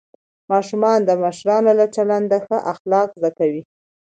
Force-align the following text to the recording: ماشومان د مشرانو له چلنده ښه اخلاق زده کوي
ماشومان 0.51 0.99
د 1.05 1.09
مشرانو 1.23 1.71
له 1.79 1.85
چلنده 1.95 2.37
ښه 2.45 2.57
اخلاق 2.73 3.07
زده 3.17 3.31
کوي 3.39 3.61